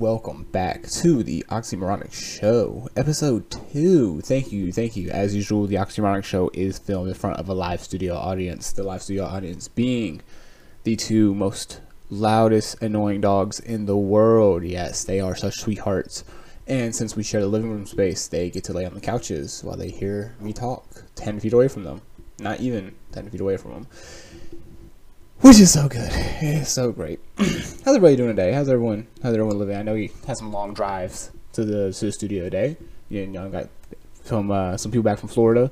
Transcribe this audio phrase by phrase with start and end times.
[0.00, 4.22] welcome back to the Oxymoronic Show, episode two.
[4.22, 5.10] Thank you, thank you.
[5.10, 8.72] As usual, the Oxymoronic Show is filmed in front of a live studio audience.
[8.72, 10.22] The live studio audience being
[10.84, 14.64] the two most loudest, annoying dogs in the world.
[14.64, 16.24] Yes, they are such sweethearts.
[16.66, 19.62] And since we share the living room space, they get to lay on the couches
[19.62, 20.86] while they hear me talk
[21.16, 22.00] 10 feet away from them.
[22.38, 23.86] Not even 10 feet away from them
[25.40, 26.10] which is so good.
[26.12, 27.18] It's so great.
[27.38, 28.52] How's everybody doing today?
[28.52, 29.06] How's everyone?
[29.22, 29.76] How's everyone living?
[29.76, 32.76] I know you had some long drives to the to the studio today.
[33.08, 33.68] You know, I got
[34.24, 35.70] some uh, some people back from Florida.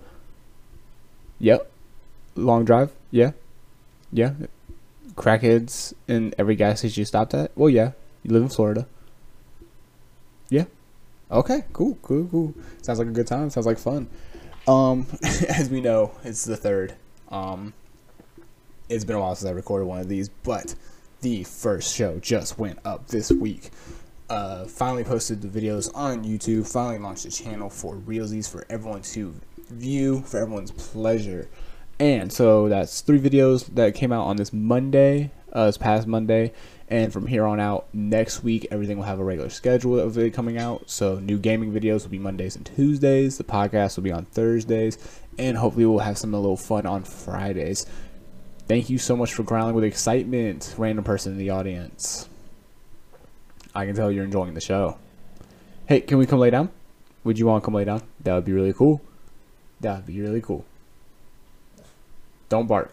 [1.38, 1.70] Yep,
[2.34, 2.92] long drive.
[3.10, 3.32] Yeah,
[4.12, 4.32] yeah.
[5.14, 7.50] Crackheads in every gas station you stopped at.
[7.56, 8.86] Well, yeah, you live in Florida.
[10.48, 10.64] Yeah.
[11.30, 11.64] Okay.
[11.72, 11.98] Cool.
[12.02, 12.26] Cool.
[12.30, 12.54] Cool.
[12.80, 13.50] Sounds like a good time.
[13.50, 14.08] Sounds like fun.
[14.66, 15.06] Um,
[15.48, 16.94] as we know, it's the third.
[17.30, 17.74] Um,
[18.88, 20.74] it's been a while since I recorded one of these, but
[21.20, 23.70] the first show just went up this week.
[24.30, 26.70] Uh, finally posted the videos on YouTube.
[26.70, 29.34] Finally launched a channel for realsies for everyone to
[29.70, 31.48] view for everyone's pleasure.
[32.00, 36.52] And so that's three videos that came out on this Monday, uh, this past Monday.
[36.90, 40.32] And from here on out, next week, everything will have a regular schedule of it
[40.32, 40.88] coming out.
[40.88, 43.36] So new gaming videos will be Mondays and Tuesdays.
[43.36, 44.96] The podcast will be on Thursdays.
[45.38, 47.84] And hopefully we'll have some a little fun on Fridays.
[48.68, 52.28] Thank you so much for growling with excitement, random person in the audience.
[53.74, 54.98] I can tell you're enjoying the show.
[55.86, 56.68] Hey, can we come lay down?
[57.24, 58.02] Would you want to come lay down?
[58.20, 59.00] That would be really cool.
[59.80, 60.66] That would be really cool.
[62.50, 62.92] Don't bark.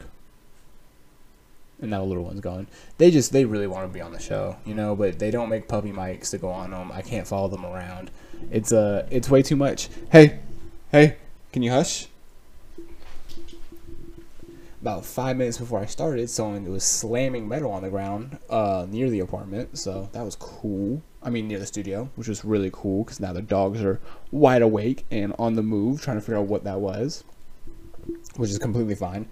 [1.81, 2.67] And now the little one's gone.
[2.97, 5.49] They just, they really want to be on the show, you know, but they don't
[5.49, 6.89] make puppy mics to go on them.
[6.89, 8.11] I can't follow them around.
[8.49, 9.89] It's, uh, it's way too much.
[10.09, 10.39] Hey,
[10.93, 11.17] hey,
[11.51, 12.07] can you hush?
[14.85, 19.09] About five minutes before I started, someone was slamming metal on the ground uh, near
[19.09, 19.79] the apartment.
[19.79, 21.01] So that was cool.
[21.23, 24.61] I mean, near the studio, which was really cool because now the dogs are wide
[24.61, 27.23] awake and on the move, trying to figure out what that was,
[28.35, 29.27] which is completely fine.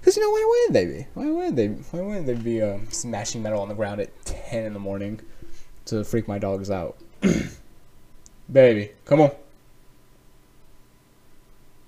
[0.00, 1.06] Because you know, why wouldn't they be?
[1.14, 1.68] Why wouldn't they?
[1.68, 5.20] Why wouldn't they be uh, smashing metal on the ground at ten in the morning
[5.84, 6.96] to freak my dogs out?
[8.52, 9.30] Baby, come on.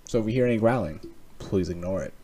[0.04, 1.00] So if we hear any growling,
[1.40, 2.14] please ignore it.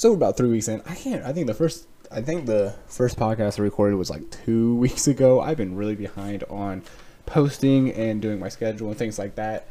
[0.00, 1.22] So about three weeks in, I can't.
[1.26, 1.86] I think the first.
[2.10, 5.42] I think the first podcast I recorded was like two weeks ago.
[5.42, 6.84] I've been really behind on
[7.26, 9.66] posting and doing my schedule and things like that.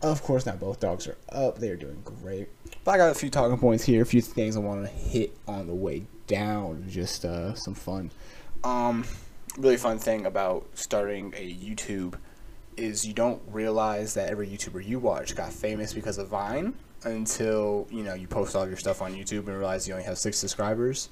[0.00, 1.58] Of course, now both dogs are up.
[1.58, 2.48] They are doing great.
[2.82, 5.36] But I got a few talking points here, a few things I want to hit
[5.46, 6.86] on the way down.
[6.88, 8.10] Just uh, some fun.
[8.64, 9.04] Um,
[9.58, 12.14] really fun thing about starting a YouTube
[12.78, 16.72] is you don't realize that every YouTuber you watch got famous because of Vine
[17.04, 20.18] until you know you post all your stuff on YouTube and realize you only have
[20.18, 21.08] six subscribers,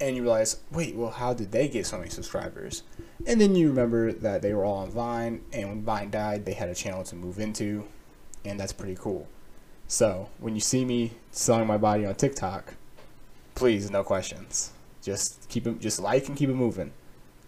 [0.00, 2.82] and you realize, wait, well, how did they get so many subscribers?
[3.26, 6.54] And then you remember that they were all on Vine, and when Vine died, they
[6.54, 7.84] had a channel to move into,
[8.44, 9.28] and that's pretty cool.
[9.88, 12.74] So when you see me selling my body on TikTok,
[13.54, 14.72] please, no questions.
[15.02, 16.92] Just keep it, just like and keep it moving.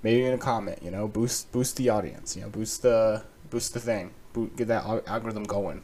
[0.03, 3.75] Maybe in a comment, you know, boost boost the audience, you know, boost the boost
[3.75, 4.12] the thing,
[4.56, 5.82] get that algorithm going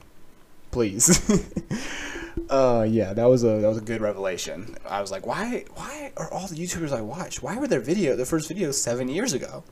[0.70, 1.20] please.
[2.50, 4.76] uh, yeah, that was a that was a good revelation.
[4.88, 7.42] I was like, why why are all the YouTubers I watch?
[7.42, 9.64] Why were their video their first videos seven years ago?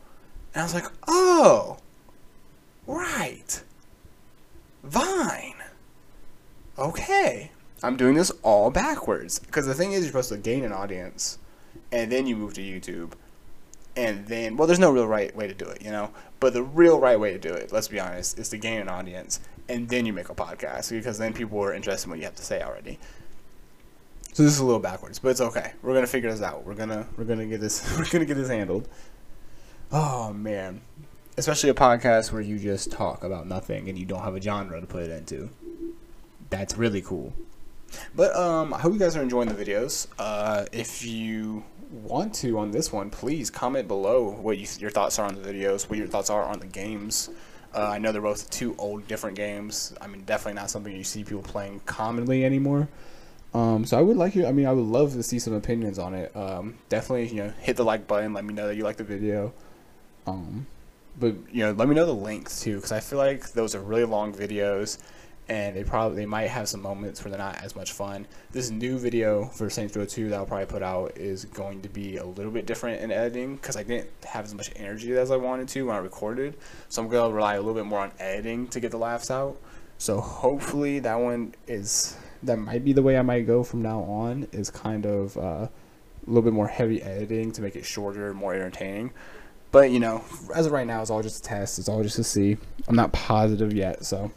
[0.54, 1.78] And I was like, oh,
[2.86, 3.62] right,
[4.82, 5.54] Vine.
[6.78, 7.50] Okay,
[7.82, 11.38] I'm doing this all backwards because the thing is, you're supposed to gain an audience,
[11.90, 13.12] and then you move to YouTube
[13.96, 16.62] and then well there's no real right way to do it you know but the
[16.62, 19.88] real right way to do it let's be honest is to gain an audience and
[19.88, 22.44] then you make a podcast because then people are interested in what you have to
[22.44, 22.98] say already.
[24.32, 25.72] So this is a little backwards but it's okay.
[25.82, 26.64] We're gonna figure this out.
[26.64, 28.88] We're gonna we're gonna get this we're gonna get this handled.
[29.90, 30.80] Oh man.
[31.38, 34.80] Especially a podcast where you just talk about nothing and you don't have a genre
[34.80, 35.50] to put it into.
[36.48, 37.34] That's really cool.
[38.14, 40.06] But um, I hope you guys are enjoying the videos.
[40.18, 45.18] Uh, if you want to on this one, please comment below what you, your thoughts
[45.18, 47.30] are on the videos, what your thoughts are on the games.
[47.76, 49.94] Uh, I know they're both two old, different games.
[50.00, 52.88] I mean, definitely not something you see people playing commonly anymore.
[53.52, 54.46] Um, so I would like you.
[54.46, 56.34] I mean, I would love to see some opinions on it.
[56.34, 58.32] Um, definitely, you know, hit the like button.
[58.32, 59.52] Let me know that you like the video.
[60.26, 60.66] Um,
[61.20, 63.80] but you know, let me know the length too, because I feel like those are
[63.80, 64.98] really long videos
[65.48, 68.26] and they probably they might have some moments where they're not as much fun.
[68.50, 71.88] This new video for Saints Row 2 that I'll probably put out is going to
[71.88, 75.30] be a little bit different in editing because I didn't have as much energy as
[75.30, 76.56] I wanted to when I recorded.
[76.88, 79.56] So I'm to rely a little bit more on editing to get the laughs out.
[79.98, 84.00] So hopefully that one is that might be the way I might go from now
[84.00, 85.70] on is kind of uh, a
[86.26, 89.12] little bit more heavy editing to make it shorter, more entertaining.
[89.70, 91.78] But you know, as of right now, it's all just a test.
[91.78, 92.56] It's all just to see.
[92.88, 94.32] I'm not positive yet, so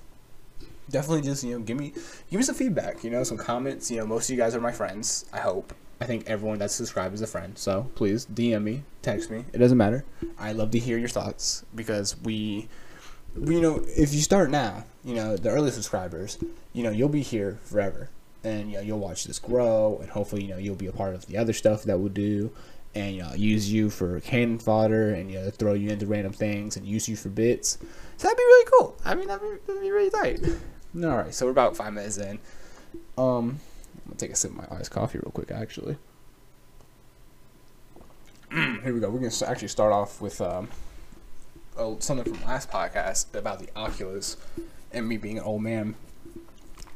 [0.89, 1.93] definitely just you know give me
[2.29, 3.03] give me some feedback.
[3.03, 3.89] You know, some comments.
[3.89, 5.25] You know, most of you guys are my friends.
[5.33, 5.73] I hope.
[6.01, 7.57] I think everyone that's subscribed is a friend.
[7.57, 9.43] So please DM me, text me.
[9.51, 10.05] It doesn't matter.
[10.37, 12.69] I love to hear your thoughts because we,
[13.35, 16.37] we you know, if you start now, you know, the early subscribers,
[16.71, 18.09] you know, you'll be here forever,
[18.45, 21.15] and you know, you'll watch this grow, and hopefully, you know, you'll be a part
[21.15, 22.49] of the other stuff that we'll do,
[22.95, 26.31] and you know, use you for cannon fodder, and you know, throw you into random
[26.31, 27.77] things, and use you for bits.
[28.15, 28.97] So that'd be really cool.
[29.03, 30.39] I mean, that'd be, that'd be really tight.
[30.95, 32.39] All right, so we're about five minutes in.
[33.15, 33.59] Um,
[33.95, 35.97] I'm gonna take a sip of my iced coffee real quick, actually.
[38.51, 39.09] Here we go.
[39.11, 40.67] We're gonna actually start off with um,
[41.77, 44.37] oh, something from last podcast about the Oculus
[44.91, 45.93] and me being an old man.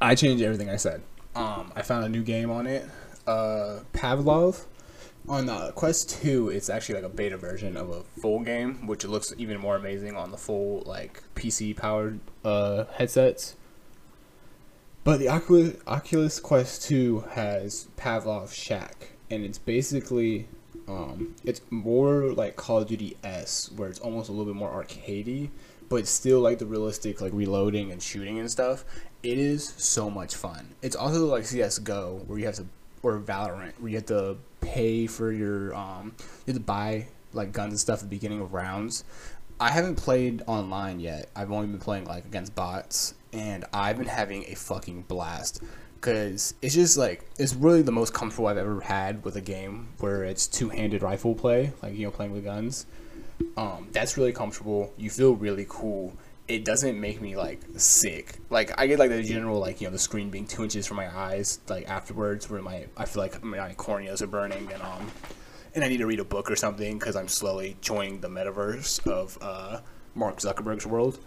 [0.01, 1.03] I changed everything I said.
[1.35, 2.89] Um, I found a new game on it,
[3.27, 4.65] uh, Pavlov.
[5.29, 9.05] On the Quest 2, it's actually like a beta version of a full game, which
[9.05, 13.55] looks even more amazing on the full like PC powered uh, headsets.
[15.03, 20.47] But the Oculus, Oculus Quest 2 has Pavlov Shack, and it's basically
[20.87, 24.71] um, it's more like Call of Duty S, where it's almost a little bit more
[24.71, 25.49] arcadey,
[25.89, 28.85] but still like the realistic like reloading and shooting and stuff.
[29.23, 30.69] It is so much fun.
[30.81, 32.65] It's also like CS:GO, where you have to,
[33.01, 36.13] or Valorant, where you have to pay for your um,
[36.45, 39.03] you have to buy like guns and stuff at the beginning of rounds.
[39.59, 41.29] I haven't played online yet.
[41.35, 45.61] I've only been playing like against bots, and I've been having a fucking blast
[45.95, 49.87] because it's just like it's really the most comfortable I've ever had with a game
[49.99, 52.85] where it's two-handed rifle play, like you know playing with guns.
[53.57, 54.93] Um, that's really comfortable.
[54.97, 56.13] You feel really cool.
[56.47, 58.37] It doesn't make me like sick.
[58.49, 60.97] Like I get like the general like you know the screen being two inches from
[60.97, 65.11] my eyes like afterwards where my I feel like my corneas are burning and um
[65.75, 69.07] and I need to read a book or something because I'm slowly joining the metaverse
[69.07, 69.79] of uh,
[70.13, 71.19] Mark Zuckerberg's world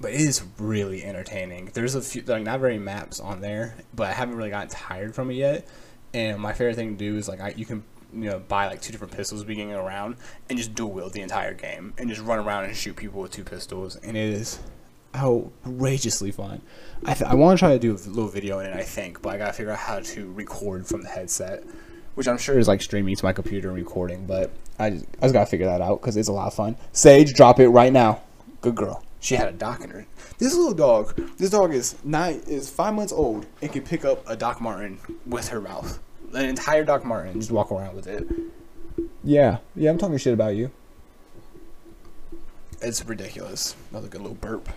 [0.00, 1.70] but it is really entertaining.
[1.72, 5.14] There's a few like not very maps on there, but I haven't really gotten tired
[5.14, 5.66] from it yet.
[6.12, 8.80] And my favorite thing to do is like I, you can you know buy like
[8.80, 10.16] two different pistols beginning around
[10.48, 13.32] and just dual wield the entire game and just run around and shoot people with
[13.32, 14.60] two pistols and it is
[15.14, 16.60] outrageously fun.
[17.04, 19.22] I, th- I want to try to do a little video in it I think,
[19.22, 21.64] but I gotta figure out how to record from the headset,
[22.14, 24.26] which I'm sure is like streaming to my computer and recording.
[24.26, 26.76] But I just, I just gotta figure that out because it's a lot of fun.
[26.92, 28.22] Sage, drop it right now.
[28.60, 29.04] Good girl.
[29.24, 30.06] She had a Doc in her.
[30.36, 34.22] This little dog, this dog is nine, is five months old and can pick up
[34.28, 35.98] a Doc Martin with her mouth.
[36.34, 38.28] An entire Doc Martin, just walk around with it.
[39.22, 40.70] Yeah, yeah, I'm talking shit about you.
[42.82, 43.74] It's ridiculous.
[43.90, 44.68] Another good little burp.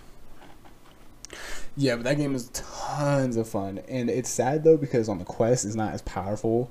[1.76, 5.26] Yeah, but that game is tons of fun, and it's sad though because on the
[5.26, 6.70] Quest it's not as powerful,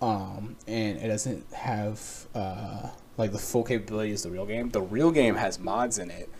[0.00, 2.88] um, and it doesn't have uh,
[3.18, 4.70] like the full capability as the real game.
[4.70, 6.30] The real game has mods in it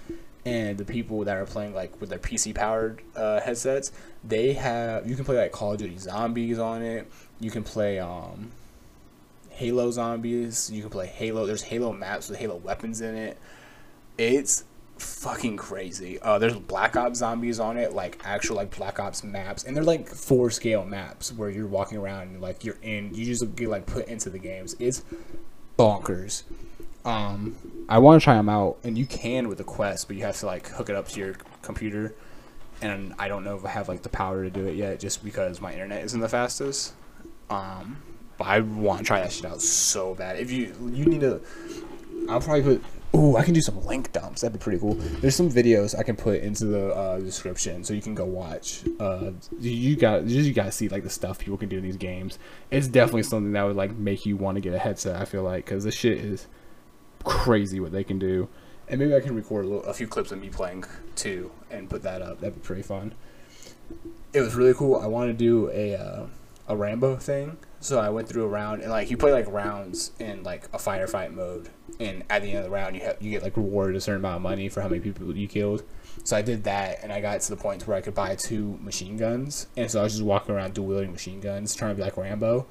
[0.44, 3.92] and the people that are playing like with their PC powered uh, headsets,
[4.24, 7.10] they have you can play like Call of Duty Zombies on it.
[7.40, 8.50] You can play um,
[9.50, 10.70] Halo Zombies.
[10.70, 11.46] You can play Halo.
[11.46, 13.38] There's Halo maps with Halo weapons in it.
[14.18, 14.64] It's
[15.00, 16.20] fucking crazy.
[16.20, 19.84] Uh, there's Black Ops zombies on it, like actual like Black Ops maps, and they're
[19.84, 23.14] like four scale maps where you're walking around and like you're in.
[23.14, 24.76] You just get like put into the games.
[24.78, 25.02] It's
[25.78, 26.42] bonkers.
[27.04, 27.56] Um,
[27.88, 30.36] I want to try them out, and you can with the Quest, but you have
[30.38, 32.14] to like hook it up to your computer.
[32.82, 35.24] And I don't know if I have like the power to do it yet, just
[35.24, 36.94] because my internet isn't the fastest.
[37.50, 37.98] Um,
[38.38, 40.38] but I want to try that shit out so bad.
[40.38, 41.40] If you you need to,
[42.28, 42.84] I'll probably put.
[43.12, 44.42] Ooh, I can do some link dumps.
[44.42, 44.94] That'd be pretty cool.
[44.94, 48.84] There's some videos I can put into the uh, description so you can go watch.
[49.00, 51.96] Uh, you got you got to see like the stuff people can do in these
[51.96, 52.38] games.
[52.70, 55.20] It's definitely something that would like make you want to get a headset.
[55.20, 56.46] I feel like because this shit is
[57.24, 58.48] crazy what they can do.
[58.88, 60.84] And maybe I can record a, little, a few clips of me playing
[61.14, 62.40] too and put that up.
[62.40, 63.14] That'd be pretty fun.
[64.32, 64.96] It was really cool.
[64.96, 66.26] I wanted to do a uh,
[66.68, 70.12] a Rambo thing, so I went through a round and like you play like rounds
[70.20, 73.30] in like a firefight mode, and at the end of the round you have you
[73.30, 75.82] get like rewarded a certain amount of money for how many people you killed.
[76.22, 78.78] So I did that, and I got to the point where I could buy two
[78.80, 81.96] machine guns, and so I was just walking around dual wielding machine guns, trying to
[81.96, 82.66] be like Rambo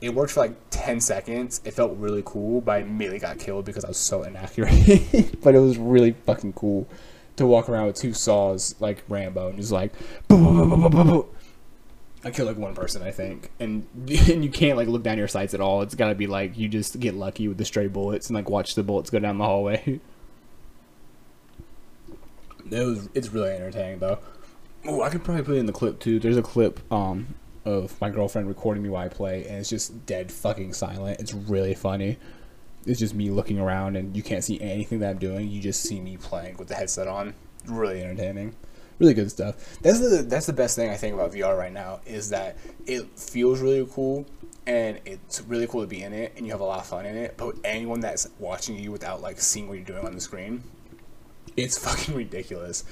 [0.00, 1.60] it worked for like 10 seconds.
[1.64, 5.40] It felt really cool, but I immediately got killed because I was so inaccurate.
[5.42, 6.86] but it was really fucking cool
[7.36, 9.92] to walk around with two saws like Rambo and just like
[12.24, 13.86] I killed like one person, I think, and
[14.30, 15.82] and you can't like look down your sights at all.
[15.82, 18.74] It's gotta be like you just get lucky with the stray bullets and like watch
[18.74, 19.82] the bullets go down the hallway.
[22.70, 24.18] it was it's really entertaining though.
[24.86, 26.18] Oh, I could probably put it in the clip too.
[26.18, 30.06] There's a clip um of my girlfriend recording me while I play, and it's just
[30.06, 31.20] dead fucking silent.
[31.20, 32.18] It's really funny.
[32.86, 35.48] it's just me looking around, and you can't see anything that I'm doing.
[35.48, 37.34] You just see me playing with the headset on.
[37.66, 38.54] Really entertaining,
[38.98, 39.78] really good stuff.
[39.80, 43.18] That's the that's the best thing I think about VR right now is that it
[43.18, 44.26] feels really cool,
[44.66, 47.06] and it's really cool to be in it, and you have a lot of fun
[47.06, 47.36] in it.
[47.38, 50.62] But anyone that's watching you without like seeing what you're doing on the screen,
[51.56, 52.84] it's fucking ridiculous.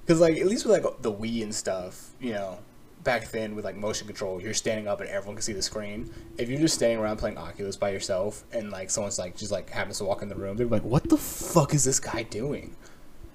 [0.00, 2.58] Because like at least with like the Wii and stuff, you know,
[3.04, 6.12] back then with like motion control, you're standing up and everyone can see the screen.
[6.38, 9.70] If you're just standing around playing Oculus by yourself and like someone's like just like
[9.70, 12.74] happens to walk in the room, they're like, "What the fuck is this guy doing?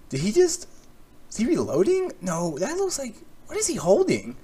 [0.10, 0.68] Did he just
[1.30, 2.12] is he reloading?
[2.22, 4.36] No, that looks like what is he holding?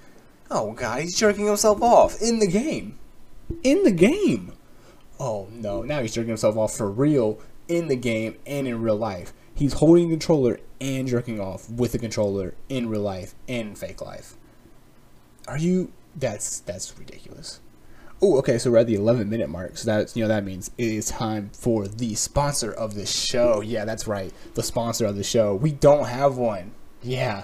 [0.50, 3.00] Oh god, he's jerking himself off in the game.
[3.63, 4.53] In the game.
[5.20, 8.96] Oh no, now he's jerking himself off for real in the game and in real
[8.96, 9.34] life.
[9.53, 14.01] He's holding a controller and jerking off with the controller in real life and fake
[14.01, 14.36] life.
[15.47, 15.91] Are you?
[16.15, 17.59] That's that's ridiculous.
[18.21, 18.57] Oh, okay.
[18.57, 19.77] So we're at the 11 minute mark.
[19.77, 23.61] So that's you know that means it is time for the sponsor of the show.
[23.61, 24.33] Yeah, that's right.
[24.55, 25.53] The sponsor of the show.
[25.55, 26.71] We don't have one.
[27.03, 27.43] Yeah,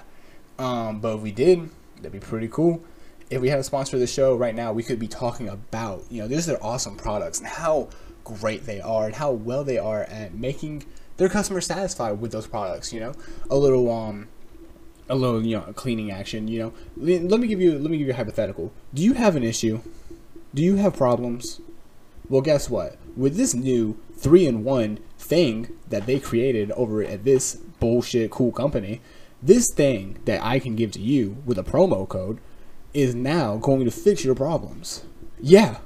[0.57, 2.83] um, but if we did, that'd be pretty cool.
[3.29, 6.03] If we had a sponsor of the show right now, we could be talking about
[6.09, 7.89] you know these are awesome products and how
[8.23, 10.85] great they are and how well they are at making
[11.17, 12.91] their customers satisfied with those products.
[12.91, 13.13] You know,
[13.49, 14.29] a little um,
[15.11, 16.47] a little you know cleaning action.
[16.47, 18.71] You know, let me give you let me give you a hypothetical.
[18.93, 19.81] Do you have an issue?
[20.53, 21.61] Do you have problems?
[22.29, 22.97] Well, guess what?
[23.15, 28.51] With this new three in one thing that they created over at this bullshit cool
[28.51, 29.01] company,
[29.41, 32.39] this thing that I can give to you with a promo code
[32.93, 35.03] is now going to fix your problems.
[35.39, 35.79] Yeah,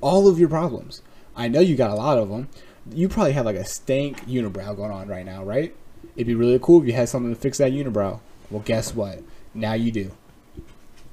[0.00, 1.02] all of your problems.
[1.34, 2.48] I know you got a lot of them
[2.90, 5.74] you probably have like a stank unibrow going on right now, right?
[6.16, 8.20] It'd be really cool if you had something to fix that unibrow.
[8.52, 9.20] Well, guess what?
[9.54, 10.10] Now you do.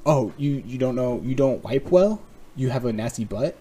[0.05, 2.21] Oh, you you don't know you don't wipe well?
[2.53, 3.55] You have a nasty butt?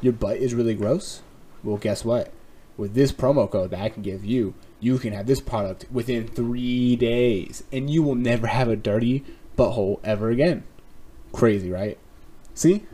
[0.00, 1.20] Your butt is really gross?
[1.62, 2.32] Well, guess what?
[2.78, 6.26] With this promo code that I can give you, you can have this product within
[6.26, 9.24] 3 days and you will never have a dirty
[9.58, 10.64] butthole ever again.
[11.32, 11.98] Crazy, right?
[12.54, 12.86] See?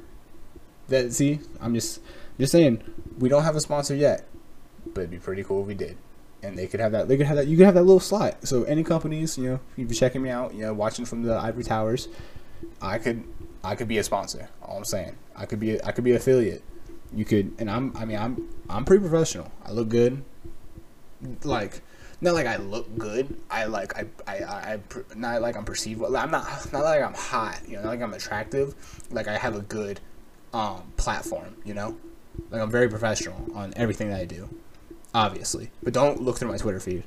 [0.88, 1.40] That see?
[1.60, 2.00] I'm just
[2.40, 2.82] just saying
[3.20, 4.26] we don't have a sponsor yet
[4.92, 5.96] but it'd be pretty cool if we did.
[6.44, 7.08] And they could have that.
[7.08, 7.46] They could have that.
[7.46, 8.46] You could have that little slot.
[8.46, 11.34] So any companies, you know, if you're checking me out, you know, watching from the
[11.34, 12.08] ivory towers,
[12.82, 13.24] I could,
[13.62, 14.50] I could be a sponsor.
[14.62, 16.62] All I'm saying, I could be, a, I could be an affiliate.
[17.14, 19.50] You could, and I'm, I mean, I'm, I'm pretty professional.
[19.64, 20.22] I look good.
[21.44, 21.80] Like,
[22.20, 23.38] not like I look good.
[23.50, 24.78] I like, I, I, I,
[25.14, 26.02] not like I'm perceived.
[26.02, 27.60] I'm not, not like I'm hot.
[27.66, 28.74] You know, not like I'm attractive.
[29.10, 30.00] Like I have a good,
[30.52, 31.56] um, platform.
[31.64, 31.96] You know,
[32.50, 34.50] like I'm very professional on everything that I do
[35.14, 35.70] obviously.
[35.82, 37.04] But don't look through my Twitter feed.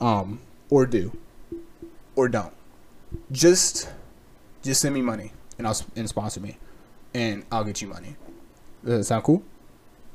[0.00, 1.16] Um, or do,
[2.16, 2.52] or don't.
[3.30, 3.90] Just,
[4.62, 6.58] just send me money and I'll and sponsor me,
[7.14, 8.16] and I'll get you money.
[8.84, 9.42] Does that sound cool?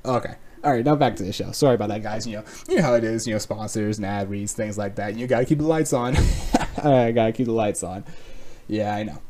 [0.06, 0.36] Okay.
[0.64, 1.52] All right, now back to the show.
[1.52, 2.28] Sorry about that, guys.
[2.28, 3.26] You know, you know how it is.
[3.26, 5.16] You know, sponsors and ad reads, things like that.
[5.16, 6.16] You gotta keep the lights on.
[6.84, 8.04] I gotta keep the lights on.
[8.68, 9.22] Yeah, I know.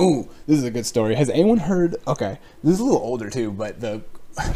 [0.00, 1.14] Ooh, this is a good story.
[1.16, 1.96] Has anyone heard?
[2.06, 4.02] Okay, this is a little older too, but the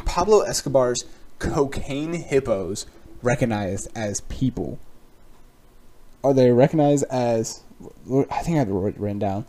[0.05, 1.03] Pablo Escobar's
[1.41, 2.87] cocaine hippos
[3.23, 4.79] recognized as people?
[6.23, 7.65] Are they recognized as?
[8.31, 9.47] I think I have it written down.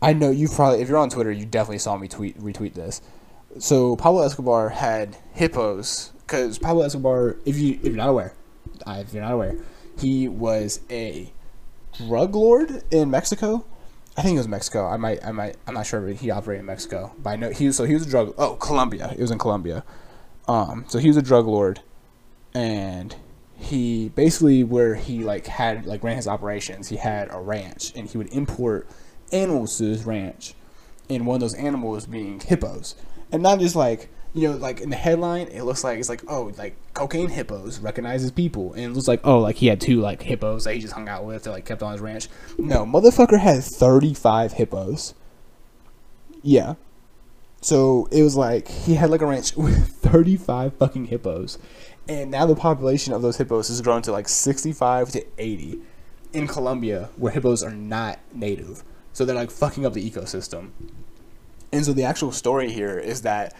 [0.00, 3.00] I know you probably, if you're on Twitter, you definitely saw me tweet retweet this.
[3.58, 8.34] So Pablo Escobar had hippos because Pablo Escobar, if you if you're not aware,
[8.86, 9.56] if you're not aware,
[9.98, 11.32] he was a
[11.96, 13.64] drug lord in Mexico.
[14.16, 14.86] I think it was Mexico.
[14.86, 16.06] I might, I might, I'm not sure.
[16.08, 17.72] He operated in Mexico, but I know he.
[17.72, 18.34] So he was a drug.
[18.38, 19.12] Oh, Colombia.
[19.12, 19.82] It was in Colombia.
[20.46, 21.80] Um, so he was a drug lord,
[22.52, 23.14] and
[23.56, 26.88] he basically where he like had like ran his operations.
[26.88, 28.88] He had a ranch, and he would import
[29.32, 30.54] animals to his ranch,
[31.08, 32.94] and one of those animals being hippos,
[33.32, 36.24] and not just like you know, like in the headline, it looks like it's like,
[36.26, 40.00] oh, like cocaine hippos recognizes people, and it looks like, oh, like he had two
[40.00, 42.28] like hippos that he just hung out with, that like kept on his ranch.
[42.58, 45.14] No, motherfucker had thirty five hippos.
[46.42, 46.74] Yeah,
[47.64, 51.58] so it was like he had like a ranch with 35 fucking hippos.
[52.06, 55.80] And now the population of those hippos has grown to like 65 to 80
[56.34, 58.84] in Colombia where hippos are not native.
[59.14, 60.72] So they're like fucking up the ecosystem.
[61.72, 63.54] And so the actual story here is that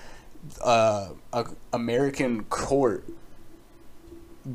[0.61, 3.09] uh, a American court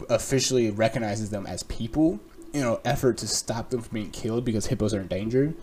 [0.10, 2.20] officially recognizes them as people
[2.54, 5.56] in an effort to stop them from being killed because hippos are endangered.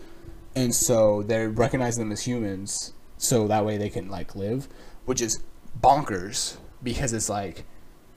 [0.57, 4.67] And so they're recognizing them as humans so that way they can like live,
[5.05, 5.41] which is
[5.81, 7.65] bonkers because it's like,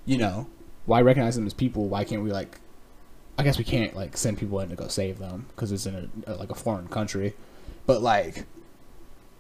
[0.05, 0.47] you know,
[0.87, 1.89] why recognize them as people?
[1.89, 2.61] Why can't we like?
[3.39, 6.11] I guess we can't like send people in to go save them because it's in
[6.27, 7.35] a, like a foreign country,
[7.87, 8.47] but like.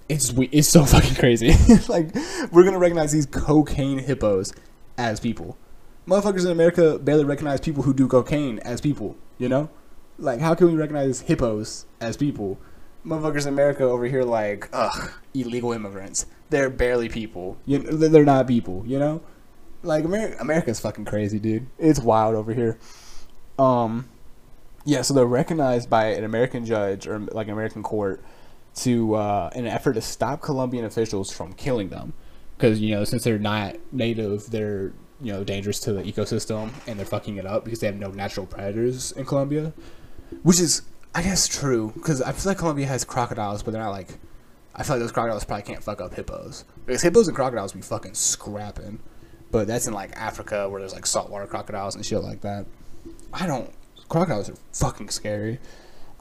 [0.08, 1.52] It's we it's so fucking crazy.
[1.88, 2.12] like
[2.50, 4.52] we're gonna recognize these cocaine hippos
[4.98, 5.56] as people.
[6.08, 9.16] Motherfuckers in America barely recognize people who do cocaine as people.
[9.38, 9.70] You know,
[10.18, 12.58] like how can we recognize hippos as people?
[13.04, 16.26] Motherfuckers in America over here like ugh illegal immigrants.
[16.50, 17.56] They're barely people.
[17.64, 18.84] You they're not people.
[18.86, 19.22] You know,
[19.82, 21.66] like America America's fucking crazy, dude.
[21.78, 22.78] It's wild over here.
[23.58, 24.08] Um,
[24.84, 25.02] yeah.
[25.02, 28.22] So they're recognized by an American judge or like an American court
[28.76, 32.12] to uh, in an effort to stop Colombian officials from killing them,
[32.56, 36.98] because you know since they're not native, they're you know dangerous to the ecosystem and
[36.98, 39.72] they're fucking it up because they have no natural predators in Colombia,
[40.42, 40.82] which is
[41.14, 44.08] I guess true because I feel like Colombia has crocodiles, but they're not like
[44.74, 47.82] I feel like those crocodiles probably can't fuck up hippos because hippos and crocodiles be
[47.82, 49.00] fucking scrapping,
[49.50, 52.66] but that's in like Africa where there's like saltwater crocodiles and shit like that.
[53.32, 53.72] I don't
[54.08, 55.58] crocodiles are fucking scary.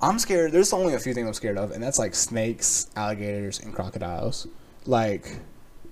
[0.01, 0.53] I'm scared.
[0.53, 4.47] There's only a few things I'm scared of, and that's like snakes, alligators, and crocodiles.
[4.85, 5.39] Like,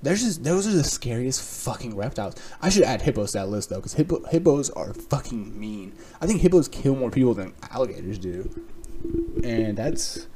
[0.01, 2.35] there's just those are the scariest fucking reptiles.
[2.61, 5.93] I should add hippos to that list though, because hippo, hippos are fucking mean.
[6.21, 8.49] I think hippos kill more people than alligators do,
[9.43, 10.27] and that's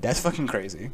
[0.00, 0.90] that's fucking crazy.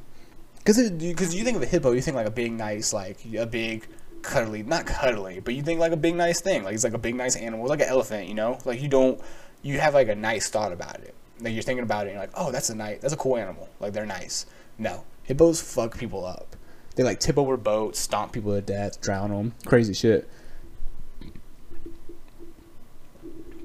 [0.59, 3.47] Because because you think of a hippo, you think like a big nice like a
[3.47, 3.87] big
[4.23, 6.99] cuddly not cuddly, but you think like a big nice thing, like it's like a
[6.99, 9.21] big nice animal, like an elephant, you know, like you don't
[9.63, 12.23] you have like a nice thought about it like you're thinking about it and you're
[12.23, 13.69] like, oh, that's a nice, that's a cool animal.
[13.81, 14.47] Like they're nice.
[14.79, 16.57] No, hippos fuck people up.
[16.97, 20.29] They like tip over boats, stomp people to death, drown them, crazy shit.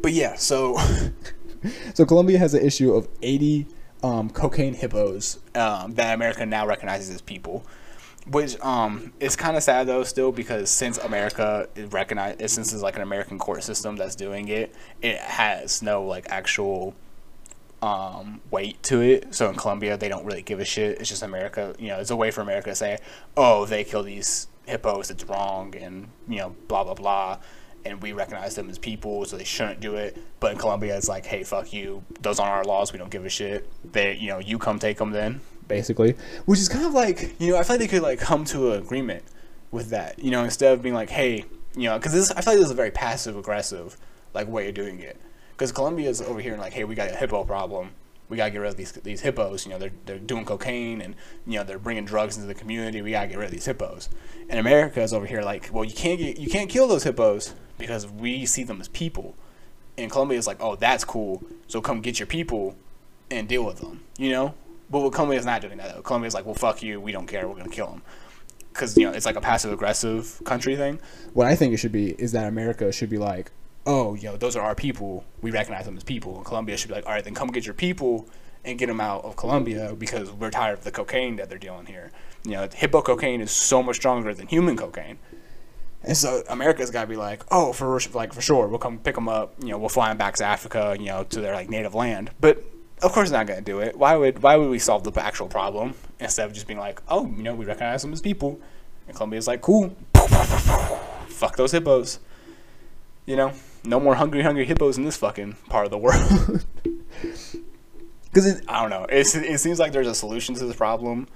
[0.02, 0.78] But yeah, so
[1.93, 3.67] so Colombia has an issue of 80
[4.03, 7.65] um, cocaine hippos um, that America now recognizes as people.
[8.27, 12.81] Which um is kind of sad though still because since America is recognized since it's
[12.81, 16.95] like an American court system that's doing it, it has no like actual
[17.86, 19.36] um, weight to it.
[19.36, 21.00] So in Colombia, they don't really give a shit.
[21.00, 21.75] It's just America.
[21.77, 22.98] You know, it's a way for America to say,
[23.38, 25.12] "Oh, they kill these hippos.
[25.12, 27.38] It's wrong," and you know, blah blah blah.
[27.86, 30.17] And we recognize them as people, so they shouldn't do it.
[30.39, 32.04] But in Colombia, it's like, "Hey, fuck you.
[32.21, 32.91] Those aren't our laws.
[32.91, 33.69] We don't give a shit.
[33.93, 37.52] They, you know, you come take them then." Basically, which is kind of like, you
[37.52, 39.24] know, I feel like they could like come to an agreement
[39.71, 40.19] with that.
[40.19, 41.45] You know, instead of being like, "Hey,"
[41.76, 43.98] you know, because I feel like this is a very passive aggressive
[44.34, 45.19] like way of doing it
[45.56, 47.91] because Colombia is over here and like, hey, we got a hippo problem.
[48.28, 49.65] We gotta get rid of these these hippos.
[49.65, 53.02] You know, they're they're doing cocaine and you know they're bringing drugs into the community.
[53.02, 54.10] We gotta get rid of these hippos.
[54.50, 57.54] And America is over here like, well, you can't get you can't kill those hippos
[57.78, 59.36] because we see them as people.
[59.98, 61.44] And Colombia is like, oh, that's cool.
[61.68, 62.76] So come get your people
[63.32, 64.04] and deal with them.
[64.18, 64.54] You know.
[64.90, 66.02] But what Colombia is not doing that though.
[66.02, 67.02] Colombia is like, well, fuck you.
[67.02, 67.48] We don't care.
[67.48, 68.02] We're gonna kill them.
[68.72, 71.00] Because you know it's like a passive aggressive country thing.
[71.34, 73.52] What I think it should be is that America should be like,
[73.86, 75.24] oh, you know, those are our people.
[75.42, 76.36] We recognize them as people.
[76.38, 78.28] And Colombia should be like, all right, then come get your people
[78.64, 81.86] and get them out of Colombia because we're tired of the cocaine that they're dealing
[81.86, 82.12] here.
[82.44, 85.20] You know, hippo cocaine is so much stronger than human cocaine.
[86.06, 89.15] And so America's got to be like, oh, for like for sure, we'll come pick
[89.15, 89.56] them up.
[89.60, 90.96] You know, we'll fly them back to Africa.
[91.00, 92.30] You know, to their like native land.
[92.39, 92.63] But
[93.02, 93.98] of course, they're not going to do it.
[93.98, 97.26] Why would why would we solve the actual problem instead of just being like, oh,
[97.26, 98.60] you know, we recognize them as people,
[99.08, 99.96] and Colombia's like, cool,
[101.28, 102.20] fuck those hippos.
[103.26, 106.65] You know, no more hungry, hungry hippos in this fucking part of the world.
[108.36, 111.30] Because I don't know, it's, it seems like there's a solution to this problem,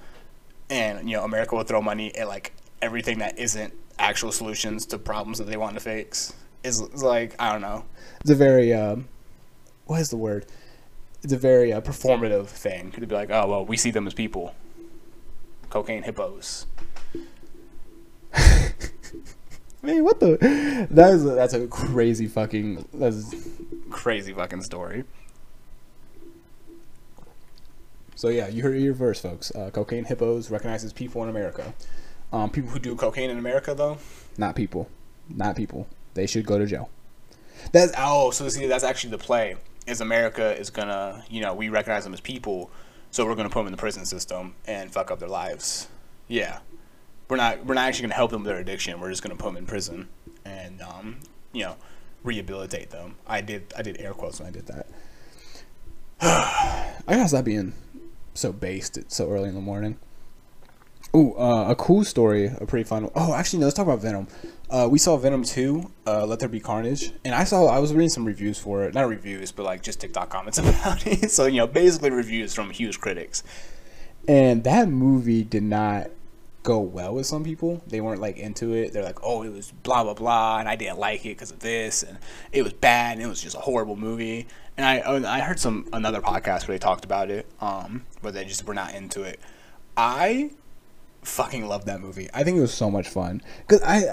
[0.68, 2.52] and you know, America will throw money at like
[2.82, 6.32] everything that isn't actual solutions to problems that they want to fix.
[6.62, 7.84] Is like I don't know.
[8.20, 9.08] It's a very um,
[9.86, 10.46] what is the word?
[11.22, 14.14] It's a very uh, performative thing to be like, oh well, we see them as
[14.14, 14.54] people.
[15.68, 16.66] Cocaine hippos.
[19.82, 20.86] Man, what the?
[20.90, 23.34] That is a, that's a crazy fucking that's
[23.88, 25.04] crazy fucking story.
[28.14, 29.50] So yeah, you heard your verse, folks.
[29.54, 31.72] Uh, cocaine hippos recognizes people in America.
[32.32, 33.98] Um, people who do cocaine in America, though,
[34.38, 34.88] not people,
[35.28, 35.88] not people.
[36.14, 36.90] They should go to jail.
[37.72, 39.56] That's oh, so see, that's actually the play.
[39.86, 42.70] Is America is gonna, you know, we recognize them as people,
[43.10, 45.88] so we're gonna put them in the prison system and fuck up their lives.
[46.28, 46.60] Yeah,
[47.30, 49.00] we're not we're not actually going to help them with their addiction.
[49.00, 50.08] We're just going to put them in prison
[50.44, 51.20] and um,
[51.52, 51.76] you know
[52.24, 53.14] rehabilitate them.
[53.26, 54.86] I did I did air quotes when I did that.
[56.20, 57.72] I gotta stop being
[58.34, 59.98] so based so early in the morning.
[61.14, 63.04] Ooh, uh, a cool story, a pretty fun.
[63.04, 63.12] One.
[63.16, 63.66] Oh, actually, no.
[63.66, 64.28] Let's talk about Venom.
[64.68, 67.92] Uh, we saw Venom two, uh, Let There Be Carnage, and I saw I was
[67.92, 68.94] reading some reviews for it.
[68.94, 71.32] Not reviews, but like just TikTok comments about it.
[71.32, 73.42] So you know, basically reviews from huge critics.
[74.28, 76.10] And that movie did not
[76.62, 77.82] go well with some people.
[77.88, 78.92] They weren't like into it.
[78.92, 81.58] They're like, oh, it was blah blah blah, and I didn't like it because of
[81.58, 82.18] this, and
[82.52, 84.46] it was bad, and it was just a horrible movie.
[84.76, 88.32] And I oh, I heard some another podcast where they talked about it, um, where
[88.32, 89.40] they just were not into it.
[89.96, 90.52] I
[91.22, 92.28] fucking love that movie.
[92.32, 94.04] I think it was so much fun because I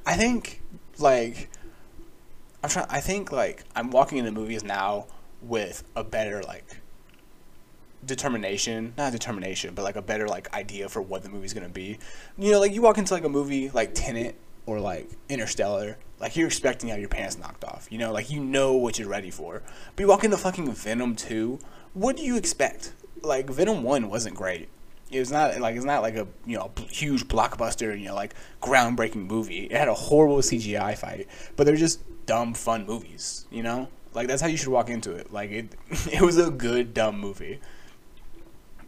[0.06, 0.60] I think
[0.98, 1.48] Like,
[2.62, 2.86] I'm trying.
[2.90, 5.06] I think like I'm walking into movies now
[5.40, 6.80] with a better like
[8.04, 11.98] determination, not determination, but like a better like idea for what the movie's gonna be.
[12.38, 16.36] You know, like you walk into like a movie like Tenet or like Interstellar, like
[16.36, 17.88] you're expecting to have your pants knocked off.
[17.90, 19.62] You know, like you know what you're ready for.
[19.96, 21.58] But you walk into fucking Venom two,
[21.94, 22.92] what do you expect?
[23.22, 24.68] Like Venom one wasn't great.
[25.12, 28.34] It was not like it's not like a you know huge blockbuster you know like
[28.60, 29.66] groundbreaking movie.
[29.66, 33.46] It had a horrible CGI fight, but they're just dumb fun movies.
[33.50, 35.32] You know, like that's how you should walk into it.
[35.32, 35.74] Like it,
[36.12, 37.60] it was a good dumb movie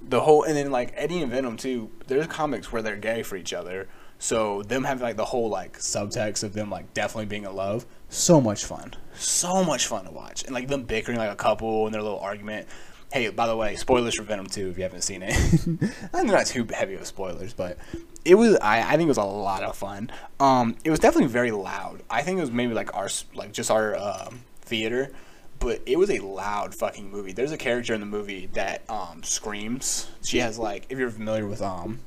[0.08, 1.90] the whole and then like Eddie and Venom too.
[2.06, 5.78] There's comics where they're gay for each other, so them having like the whole like
[5.78, 10.10] subtext of them like definitely being in love, so much fun, so much fun to
[10.10, 12.68] watch, and like them bickering like a couple and their little argument.
[13.14, 15.94] Hey, by the way, spoilers for Venom 2 if you haven't seen it.
[16.12, 17.78] I'm not too heavy of spoilers, but
[18.24, 20.10] it was I, I think it was a lot of fun.
[20.40, 22.02] Um, it was definitely very loud.
[22.10, 25.12] I think it was maybe like our like just our um, theater
[25.60, 27.32] but it was a loud fucking movie.
[27.32, 30.10] There's a character in the movie that um, screams.
[30.24, 32.00] She has like, if you're familiar with um,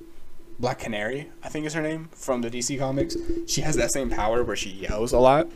[0.60, 3.16] Black Canary, I think is her name from the DC comics.
[3.48, 5.48] She has that same power where she yells a lot,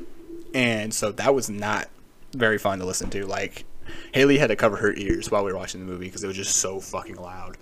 [0.53, 1.89] and so that was not
[2.33, 3.25] very fun to listen to.
[3.25, 3.65] Like
[4.13, 6.36] Haley had to cover her ears while we were watching the movie because it was
[6.36, 7.58] just so fucking loud.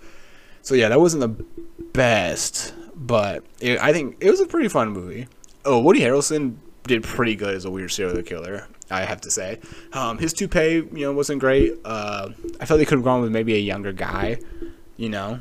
[0.62, 1.44] So yeah, that wasn't the
[1.92, 5.26] best, but it, I think it was a pretty fun movie.
[5.64, 8.66] Oh, Woody Harrelson did pretty good as a weird serial killer.
[8.90, 9.60] I have to say.
[9.92, 11.74] Um, his toupee, you know, wasn't great.
[11.84, 14.40] Uh, I felt they could have gone with maybe a younger guy,
[14.96, 15.40] you know,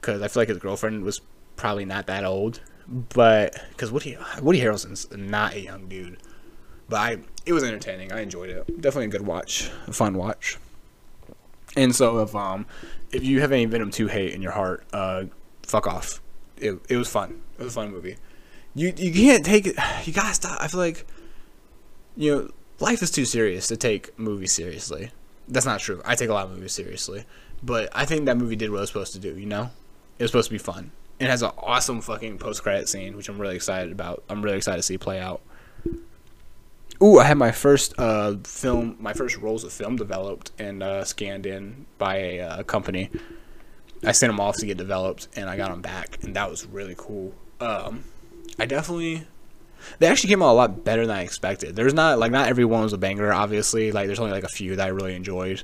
[0.00, 1.22] because I feel like his girlfriend was
[1.56, 2.60] probably not that old.
[2.86, 6.18] But because Woody Woody Harrelson's not a young dude,
[6.88, 8.12] but I it was entertaining.
[8.12, 8.66] I enjoyed it.
[8.80, 10.58] Definitely a good watch, a fun watch.
[11.76, 12.66] And so if um
[13.12, 15.24] if you have any Venom two hate in your heart, uh,
[15.62, 16.20] fuck off.
[16.56, 17.42] It it was fun.
[17.58, 18.16] It was a fun movie.
[18.74, 19.76] You you can't take it.
[20.04, 20.58] You gotta stop.
[20.60, 21.06] I feel like
[22.16, 25.10] you know life is too serious to take movies seriously.
[25.48, 26.00] That's not true.
[26.04, 27.24] I take a lot of movies seriously,
[27.62, 29.38] but I think that movie did what it was supposed to do.
[29.38, 29.70] You know,
[30.18, 30.92] it was supposed to be fun.
[31.18, 34.24] It has an awesome fucking post credit scene, which I'm really excited about.
[34.28, 35.40] I'm really excited to see play out.
[37.02, 41.04] Ooh, I had my first uh, film, my first rolls of film developed and uh,
[41.04, 43.10] scanned in by a uh, company.
[44.04, 46.64] I sent them off to get developed, and I got them back, and that was
[46.66, 47.34] really cool.
[47.60, 48.04] Um,
[48.58, 49.26] I definitely
[49.98, 51.74] they actually came out a lot better than I expected.
[51.74, 53.90] There's not like not everyone was a banger, obviously.
[53.90, 55.62] Like there's only like a few that I really enjoyed.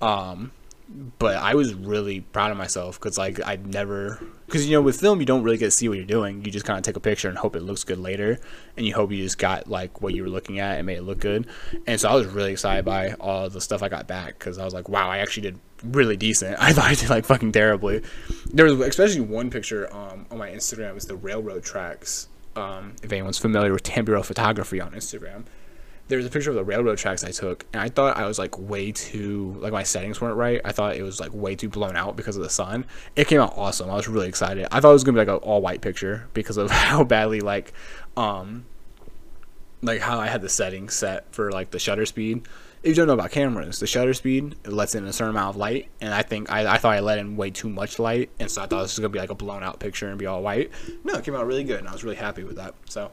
[0.00, 0.52] Um,
[0.88, 4.98] but I was really proud of myself because like I'd never because you know with
[5.00, 6.44] film you don't really get to see what you're doing.
[6.44, 8.38] You just kind of take a picture and hope it looks good later,
[8.76, 11.02] and you hope you just got like what you were looking at and made it
[11.02, 11.46] look good.
[11.86, 14.64] And so I was really excited by all the stuff I got back because I
[14.64, 16.56] was like, wow, I actually did really decent.
[16.60, 18.02] I thought I did like fucking terribly.
[18.52, 23.12] There was especially one picture um, on my Instagram was the railroad tracks um, if
[23.12, 25.44] anyone's familiar with Tamburo photography on Instagram,
[26.08, 28.58] there's a picture of the railroad tracks I took, and I thought I was like
[28.58, 30.60] way too like my settings weren't right.
[30.64, 32.86] I thought it was like way too blown out because of the sun.
[33.16, 33.90] It came out awesome.
[33.90, 34.66] I was really excited.
[34.72, 37.40] I thought it was gonna be like an all white picture because of how badly
[37.40, 37.72] like
[38.16, 38.64] um
[39.82, 42.46] like how I had the settings set for like the shutter speed
[42.82, 45.56] if you don't know about cameras, the shutter speed lets in a certain amount of
[45.56, 48.50] light, and I think I, I thought I let in way too much light, and
[48.50, 50.42] so I thought this was gonna be like a blown out picture and be all
[50.42, 50.70] white.
[51.04, 52.74] No, it came out really good, and I was really happy with that.
[52.88, 53.10] So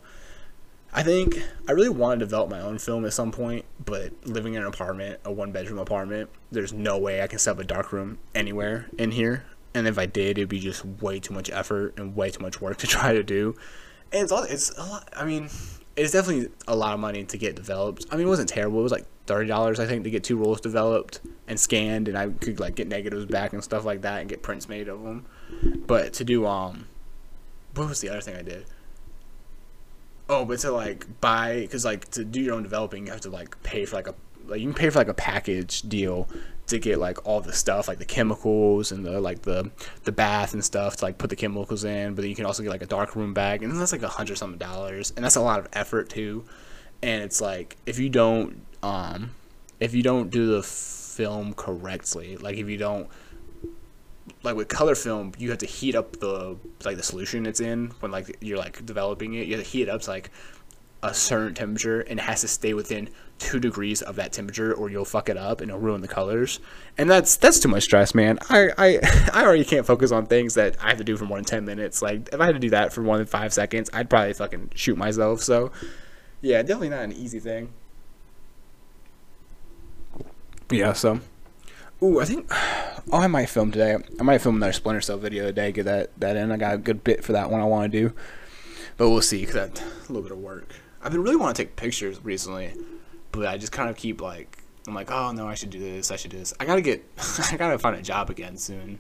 [0.95, 4.53] I think I really want to develop my own film at some point, but living
[4.53, 7.65] in an apartment, a one bedroom apartment, there's no way I can set up a
[7.65, 9.43] dark room anywhere in here.
[9.73, 12.61] And if I did, it'd be just way too much effort and way too much
[12.61, 13.57] work to try to do.
[14.13, 15.09] And it's all, it's a lot.
[15.13, 15.49] I mean,
[15.97, 18.05] it's definitely a lot of money to get developed.
[18.09, 18.79] I mean, it wasn't terrible.
[18.79, 22.17] It was like thirty dollars, I think, to get two rolls developed and scanned, and
[22.17, 25.03] I could like get negatives back and stuff like that, and get prints made of
[25.03, 25.25] them.
[25.87, 26.87] But to do um,
[27.73, 28.65] what was the other thing I did?
[30.27, 33.29] Oh, but to like buy, because like to do your own developing, you have to
[33.29, 34.15] like pay for like a
[34.47, 36.27] like you can pay for like a package deal
[36.67, 39.69] to get like all the stuff like the chemicals and the like the
[40.03, 42.63] the bath and stuff to like put the chemicals in but then you can also
[42.63, 45.35] get like a dark room bag and that's like a hundred something dollars and that's
[45.35, 46.43] a lot of effort too.
[47.03, 49.31] And it's like if you don't um
[49.79, 53.07] if you don't do the film correctly like if you don't
[54.43, 57.91] like with color film you have to heat up the like the solution it's in
[57.99, 59.47] when like you're like developing it.
[59.47, 60.31] You have to heat it up to like
[61.03, 64.89] a certain temperature and it has to stay within two degrees of that temperature or
[64.89, 66.59] you'll fuck it up and it'll ruin the colors.
[66.97, 68.39] And that's that's too much stress man.
[68.49, 71.37] I i, I already can't focus on things that i have to do for more
[71.37, 72.01] than 10 minutes.
[72.01, 74.71] Like if i had to do that for more than five seconds i'd probably fucking
[74.75, 75.41] shoot myself.
[75.41, 75.71] So
[76.41, 77.71] yeah definitely not an easy thing.
[80.71, 81.19] Yeah so
[82.01, 82.49] Ooh, I think
[83.11, 83.97] oh, I might film today.
[84.19, 85.71] I might film another Splinter Cell video today.
[85.71, 86.51] Get that that in.
[86.51, 88.13] I got a good bit for that one I want to do,
[88.97, 90.73] but we'll see because that's a little bit of work.
[91.01, 92.73] I've been really want to take pictures recently,
[93.31, 96.11] but I just kind of keep like I'm like, oh no, I should do this.
[96.11, 96.53] I should do this.
[96.59, 97.03] I gotta get,
[97.51, 98.99] I gotta find a job again soon,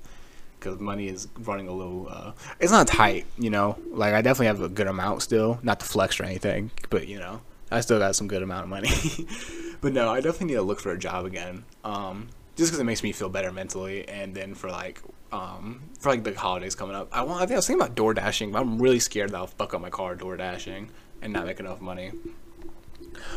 [0.59, 2.07] because money is running a little.
[2.09, 3.77] Uh, it's not tight, you know.
[3.91, 7.19] Like I definitely have a good amount still, not to flex or anything, but you
[7.19, 8.89] know, I still got some good amount of money.
[9.81, 11.65] but no, I definitely need to look for a job again.
[11.83, 16.09] Um, just because it makes me feel better mentally, and then for like, um, for
[16.09, 17.41] like the holidays coming up, I want.
[17.41, 19.73] I think I was thinking about door dashing, but I'm really scared that I'll fuck
[19.73, 20.89] up my car door dashing
[21.21, 22.11] and not make enough money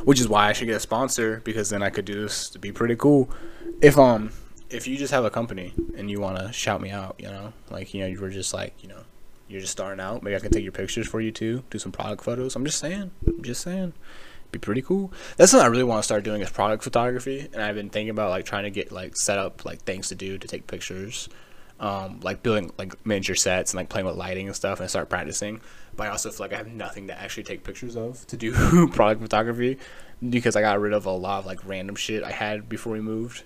[0.04, 2.58] which is why I should get a sponsor because then I could do this to
[2.58, 3.30] be pretty cool.
[3.80, 4.32] If um
[4.70, 7.52] if you just have a company and you want to shout me out, you know,
[7.70, 9.00] like you know you were just like you know
[9.48, 11.92] you're just starting out, maybe I can take your pictures for you too, do some
[11.92, 12.54] product photos.
[12.54, 13.94] I'm just saying, I'm just saying,
[14.50, 15.12] be pretty cool.
[15.36, 18.10] That's something I really want to start doing is product photography, and I've been thinking
[18.10, 21.28] about like trying to get like set up like things to do to take pictures
[21.80, 25.08] um, like building like miniature sets and like playing with lighting and stuff and start
[25.08, 25.60] practicing.
[25.96, 28.88] But I also feel like I have nothing to actually take pictures of to do
[28.92, 29.78] product photography
[30.28, 33.00] because I got rid of a lot of like random shit I had before we
[33.00, 33.44] moved.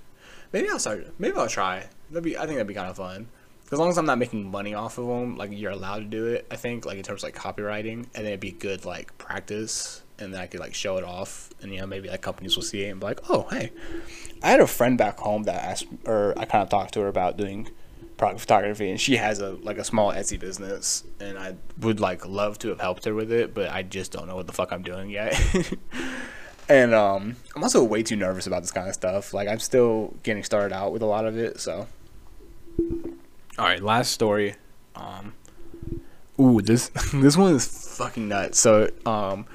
[0.52, 1.18] Maybe I'll start.
[1.18, 1.88] Maybe I'll try.
[2.10, 2.36] That'd be.
[2.36, 3.28] I think that'd be kind of fun.
[3.70, 6.26] As long as I'm not making money off of them, like you're allowed to do
[6.26, 6.46] it.
[6.50, 10.02] I think like in terms of like copyrighting, and then it'd be good like practice,
[10.22, 12.62] and then I could like show it off, and you know maybe like companies will
[12.62, 13.72] see it and be like, oh hey,
[14.42, 17.08] I had a friend back home that asked, or I kind of talked to her
[17.08, 17.68] about doing
[18.22, 22.24] product photography and she has a like a small Etsy business and I would like
[22.24, 24.72] love to have helped her with it, but I just don't know what the fuck
[24.72, 25.37] I'm doing yet.
[26.68, 29.35] and um I'm also way too nervous about this kind of stuff.
[29.35, 31.88] Like I'm still getting started out with a lot of it, so
[33.58, 34.54] All right, last story.
[34.94, 35.35] Um
[36.38, 38.61] Ooh, this this one is fucking nuts.
[38.61, 39.46] So, um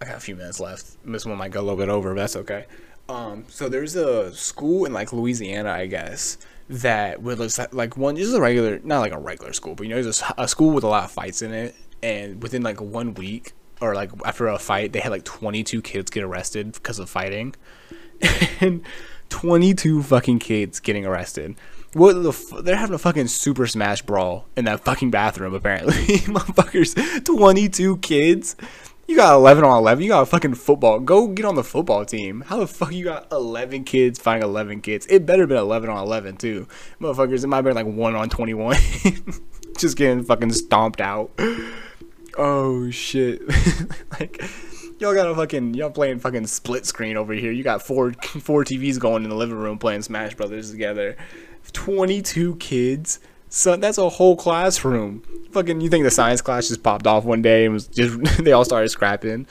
[0.00, 0.96] I got a few minutes left.
[1.04, 2.66] This one might go a little bit over, but that's okay.
[3.08, 8.34] Um, so there's a school in like Louisiana, I guess, that was like one just
[8.34, 10.84] a regular not like a regular school but you know there's a, a school with
[10.84, 14.58] a lot of fights in it and within like one week or like after a
[14.58, 17.54] fight they had like 22 kids get arrested because of fighting
[18.60, 18.82] and
[19.30, 21.54] 22 fucking kids getting arrested
[21.94, 25.94] what the f- they're having a fucking super smash brawl in that fucking bathroom apparently
[26.26, 28.56] motherfuckers 22 kids
[29.08, 30.04] you got 11 on 11.
[30.04, 31.00] You got a fucking football.
[31.00, 32.42] Go get on the football team.
[32.42, 35.06] How the fuck you got 11 kids fighting 11 kids?
[35.08, 36.68] It better been 11 on 11, too.
[37.00, 38.76] Motherfuckers, it might be like 1 on 21.
[39.78, 41.30] Just getting fucking stomped out.
[42.36, 43.40] Oh, shit.
[44.20, 44.44] like,
[44.98, 47.50] y'all got a fucking, y'all playing fucking split screen over here.
[47.50, 51.16] You got four, four TVs going in the living room playing Smash Brothers together.
[51.72, 55.22] 22 kids so that's a whole classroom.
[55.52, 58.52] Fucking, you think the science class just popped off one day and was just they
[58.52, 59.46] all started scrapping?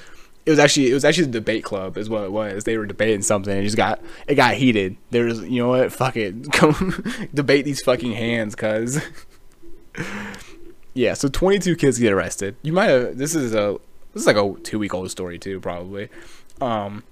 [0.45, 2.63] It was actually it was actually the debate club is what it was.
[2.63, 4.95] They were debating something and it just got it got heated.
[5.11, 5.91] There was you know what?
[5.91, 9.01] Fuck it, come debate these fucking hands, cuz.
[10.93, 12.55] yeah, so 22 kids get arrested.
[12.61, 13.77] You might have this is a
[14.13, 16.09] this is like a two week old story too probably.
[16.61, 17.03] Um,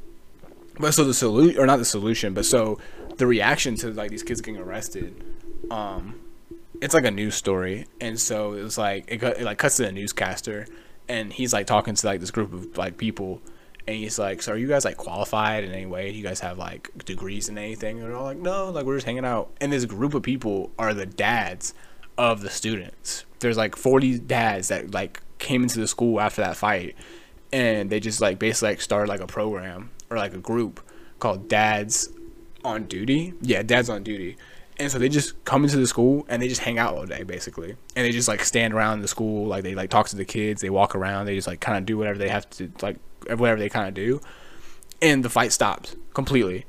[0.80, 2.80] but so the solution or not the solution, but so
[3.18, 5.24] the reaction to like these kids getting arrested.
[5.70, 6.22] Um,
[6.82, 9.84] it's like a news story, and so it was like it, it like cuts to
[9.84, 10.68] the newscaster,
[11.08, 13.42] and he's like talking to like this group of like people,
[13.88, 16.12] and he's like, "So are you guys like qualified in any way?
[16.12, 18.96] Do you guys have like degrees in anything?" And they're all like, "No, like we're
[18.96, 21.74] just hanging out." And this group of people are the dads
[22.18, 23.26] of the students.
[23.40, 26.96] There's like 40 dads that like came into the school after that fight,
[27.52, 30.82] and they just like basically like started like a program or like a group
[31.20, 32.10] called Dads
[32.64, 33.34] on Duty.
[33.42, 34.38] Yeah, Dads on Duty
[34.78, 37.24] and so they just come into the school and they just hang out all day
[37.24, 37.76] basically.
[37.96, 40.62] And they just like stand around the school like they like talk to the kids
[40.62, 43.60] they walk around they just like kind of do whatever they have to like whatever
[43.60, 44.20] they kind of do.
[45.02, 46.66] And the fight stops completely.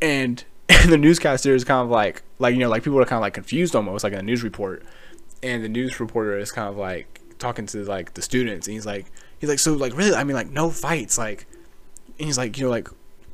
[0.00, 3.18] And and the newscaster is kind of like like you know like people are kind
[3.18, 4.84] of like confused almost like in a news report.
[5.42, 8.68] And the news reporter is kind of like talking to like the students.
[8.68, 9.06] And he's like
[9.40, 10.14] he's like so like really?
[10.14, 11.46] I mean like no fights like
[12.18, 12.88] and he's like you know like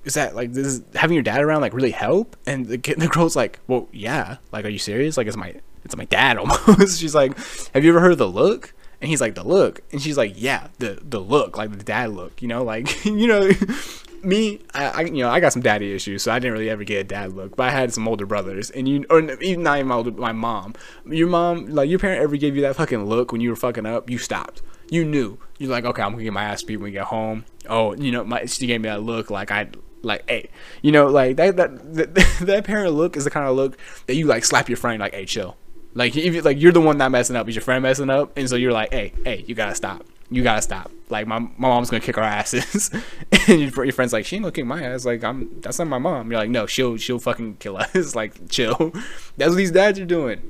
[0.04, 2.36] is that like this is, having your dad around like really help?
[2.46, 4.38] And the kid, the girl's like, well, yeah.
[4.50, 5.16] Like, are you serious?
[5.16, 7.00] Like, it's my it's my dad almost.
[7.00, 7.36] she's like,
[7.74, 8.74] have you ever heard of the look?
[9.00, 9.80] And he's like, the look.
[9.90, 12.40] And she's like, yeah, the the look, like the dad look.
[12.40, 13.50] You know, like you know,
[14.22, 16.84] me, I, I, you know I got some daddy issues, so I didn't really ever
[16.84, 17.56] get a dad look.
[17.56, 20.32] But I had some older brothers, and you or even not even my older, my
[20.32, 20.74] mom.
[21.06, 23.86] Your mom, like your parent, ever gave you that fucking look when you were fucking
[23.86, 24.08] up?
[24.08, 24.62] You stopped.
[24.90, 25.38] You knew.
[25.58, 27.44] You're like, okay, I'm gonna get my ass beat when we get home.
[27.68, 29.68] Oh, you know, my she gave me that look like I
[30.02, 30.48] like hey
[30.82, 34.14] you know like that that that, that parent look is the kind of look that
[34.14, 35.56] you like slap your friend like hey chill.
[35.94, 38.36] Like if like you're the one not messing up is your friend messing up?
[38.36, 40.04] And so you're like hey hey you gotta stop.
[40.30, 40.90] You gotta stop.
[41.10, 42.90] Like my, my mom's gonna kick our asses.
[43.48, 45.04] And your, your friend's like she ain't gonna kick my ass.
[45.04, 46.30] Like i'm that's not my mom.
[46.30, 48.14] You're like no she'll she'll fucking kill us.
[48.14, 48.92] Like chill.
[49.36, 50.40] That's what these dads are doing.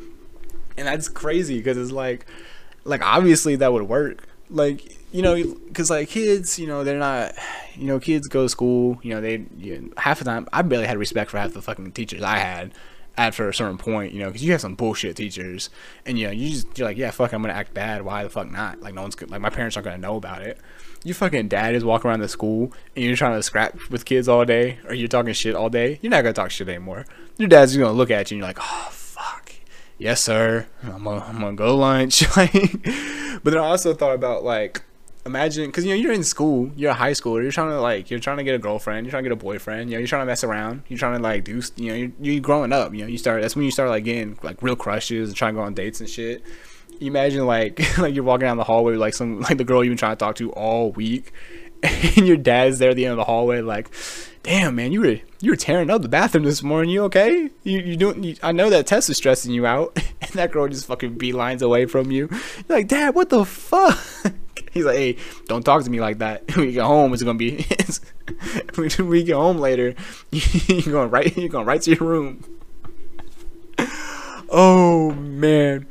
[0.77, 2.27] And that's crazy because it's like
[2.85, 4.27] like obviously that would work.
[4.51, 5.37] Like you know,
[5.68, 7.35] because like kids, you know, they're not,
[7.77, 10.62] you know, kids go to school, you know, they you know, half the time I
[10.62, 12.72] barely had respect for half the fucking teachers I had
[13.16, 15.68] after a certain point, you know, because you have some bullshit teachers,
[16.07, 18.03] and you know, you just you're like, yeah, fuck, I'm gonna act bad.
[18.03, 18.81] Why the fuck not?
[18.81, 20.59] Like no one's like my parents aren't gonna know about it.
[21.05, 24.29] Your fucking dad is walking around the school and you're trying to scrap with kids
[24.29, 25.98] all day, or you're talking shit all day.
[26.01, 27.05] You're not gonna talk shit anymore.
[27.37, 29.53] Your dad's gonna look at you and you're like, oh fuck,
[29.98, 32.25] yes sir, I'm gonna, I'm gonna go lunch.
[32.35, 34.83] but then I also thought about like
[35.24, 38.11] imagine because you know you're in school you're a high schooler you're trying to like
[38.11, 40.08] you're trying to get a girlfriend you're trying to get a boyfriend you know you're
[40.08, 42.92] trying to mess around you're trying to like do you know you're, you're growing up
[42.92, 45.54] you know you start that's when you start like getting like real crushes and trying
[45.54, 46.44] to go on dates and shit.
[46.98, 49.92] You imagine like like you're walking down the hallway like some like the girl you've
[49.92, 51.32] been trying to talk to all week
[51.82, 53.90] and your dad's there at the end of the hallway like
[54.42, 57.48] damn man you were you were tearing up the bathroom this morning you okay?
[57.62, 59.96] You you doing you, i know that test is stressing you out.
[60.22, 62.28] And that girl just fucking beelines away from you.
[62.30, 63.98] You're like dad what the fuck
[64.72, 66.44] He's like, hey, don't talk to me like that.
[66.56, 67.66] When we get home, it's gonna be.
[68.74, 69.94] when we get home later,
[70.30, 71.37] you're going right.
[71.37, 72.44] You're going right to your room.
[74.48, 75.87] Oh man,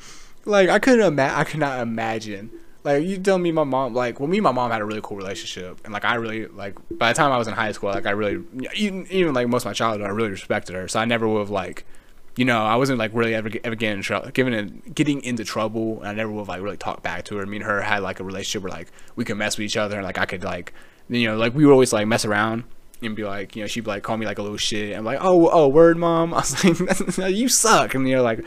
[0.46, 1.40] like I couldn't imagine.
[1.40, 2.52] I could not imagine.
[2.84, 3.94] Like you tell me, my mom.
[3.94, 6.48] Like when me and my mom had a really cool relationship, and like I really
[6.48, 6.76] like.
[6.92, 8.44] By the time I was in high school, like I really
[8.76, 10.88] even, even like most of my childhood, I really respected her.
[10.88, 11.86] So I never would have like
[12.36, 16.00] you know, I wasn't like really ever ever getting in trouble, getting into trouble.
[16.00, 17.46] And I never would like really talk back to her.
[17.46, 19.98] Me and her had like a relationship where like we could mess with each other,
[19.98, 20.74] and like I could like,
[21.10, 22.64] you know, like we would always like mess around
[23.02, 24.96] and be like, you know, she'd be like call me like a little shit.
[24.96, 26.34] I'm like, oh, oh, word, mom.
[26.34, 27.96] I was like, you suck.
[27.96, 28.46] And you know, like,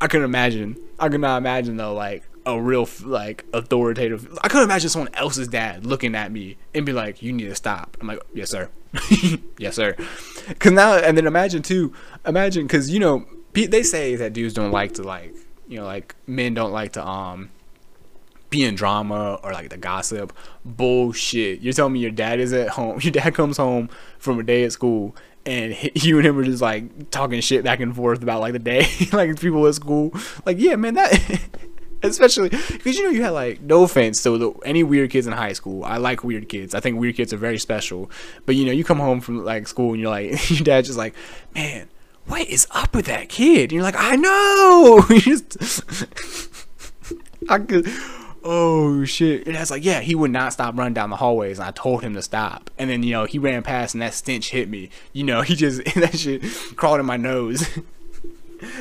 [0.00, 0.76] I couldn't imagine.
[0.98, 4.38] I could not imagine though, like a real like authoritative.
[4.42, 7.54] I couldn't imagine someone else's dad looking at me and be like, "You need to
[7.54, 8.70] stop." I'm like, "Yes, sir.
[9.58, 9.94] yes, sir."
[10.48, 11.92] Because now and then imagine too.
[12.26, 15.34] Imagine because you know they say that dudes don't like to like
[15.66, 17.50] you know like men don't like to um
[18.50, 20.32] be in drama or like the gossip
[20.64, 21.60] bullshit.
[21.60, 22.98] You're telling me your dad is at home.
[23.02, 25.14] Your dad comes home from a day at school
[25.46, 28.58] and you and him are just like talking shit back and forth about like the
[28.58, 30.12] day, like people at school.
[30.44, 31.40] Like, yeah, man, that
[32.02, 35.32] especially because you know you had like no offense to the, any weird kids in
[35.32, 35.84] high school.
[35.84, 36.74] I like weird kids.
[36.74, 38.10] I think weird kids are very special.
[38.46, 40.98] But you know, you come home from like school and you're like, your dad's just
[40.98, 41.14] like,
[41.54, 41.88] man,
[42.26, 43.64] what is up with that kid?
[43.64, 45.04] And you're like, I know.
[47.48, 47.88] I could.
[48.42, 49.46] Oh shit!
[49.46, 52.02] And that's like, yeah, he would not stop running down the hallways, and I told
[52.02, 52.70] him to stop.
[52.78, 54.88] And then you know he ran past, and that stench hit me.
[55.12, 56.42] You know he just that shit
[56.76, 57.68] crawled in my nose.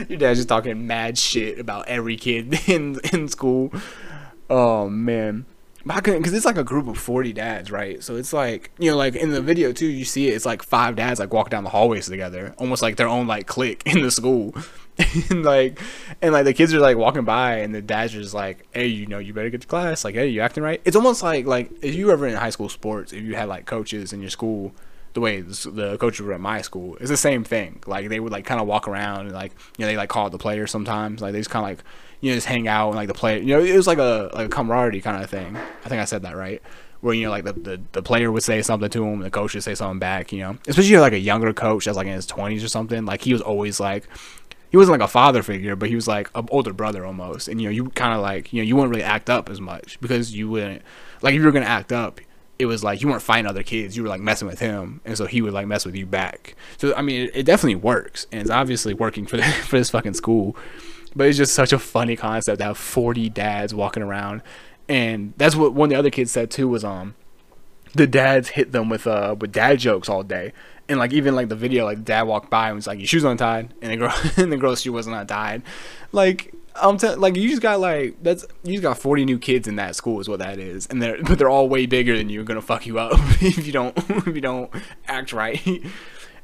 [0.08, 3.72] Your dad's just talking mad shit about every kid in in school.
[4.50, 5.46] Oh man.
[5.86, 8.04] But I couldn't, cause it's like a group of forty dads, right?
[8.04, 10.34] So it's like, you know, like in the video too, you see it.
[10.34, 13.48] It's like five dads like walking down the hallways together, almost like their own like
[13.48, 14.54] clique in the school,
[15.30, 15.80] and like,
[16.22, 18.88] and like the kids are like walking by, and the dads are just like, "Hey,
[18.88, 20.04] you know, you better get to class.
[20.04, 22.70] Like, hey, you acting right?" It's almost like like if you ever in high school
[22.70, 24.74] sports, if you had like coaches in your school
[25.19, 27.82] the way the coaches were at my school it's the same thing.
[27.86, 30.29] Like they would like kind of walk around and like you know they like call
[30.29, 31.21] the players sometimes.
[31.21, 31.86] Like they just kind of like
[32.21, 34.29] you know just hang out and like the player you know it was like a
[34.34, 35.55] like a camaraderie kind of thing.
[35.58, 36.62] I think i said that right.
[37.01, 39.53] Where you know like the, the, the player would say something to him the coach
[39.53, 40.58] would say something back you know.
[40.67, 43.41] Especially like a younger coach that's like in his 20s or something like he was
[43.41, 44.08] always like
[44.69, 47.47] he wasn't like a father figure but he was like an older brother almost.
[47.47, 49.62] And you know you kind of like you know you wouldn't really act up as
[49.62, 50.82] much because you wouldn't
[51.21, 52.19] like if you were gonna act up
[52.60, 55.17] it was like you weren't fighting other kids, you were like messing with him, and
[55.17, 56.56] so he would like mess with you back.
[56.78, 59.89] So I mean, it, it definitely works, and it's obviously working for the, for this
[59.89, 60.56] fucking school.
[61.15, 64.43] But it's just such a funny concept to have forty dads walking around,
[64.89, 67.15] and that's what one of the other kids said too was um,
[67.95, 70.52] the dads hit them with uh with dad jokes all day,
[70.89, 73.24] and like even like the video, like dad walked by and was like, "Your shoes
[73.24, 75.63] untied," and the girl and the girl's shoe wasn't untied,
[76.12, 79.68] like I'm telling, like you just got like that's you just got 40 new kids
[79.68, 82.30] in that school is what that is, and they're but they're all way bigger than
[82.30, 82.44] you.
[82.44, 84.72] Gonna fuck you up if you don't if you don't
[85.08, 85.62] act right.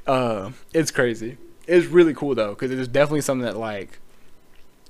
[0.08, 1.36] Uh, it's crazy.
[1.65, 3.98] It's really cool though because it's definitely something that like,